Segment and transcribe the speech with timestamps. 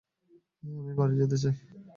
[0.63, 1.55] আমি বাড়ি যেতে চাই!